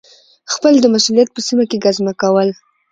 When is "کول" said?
2.21-2.49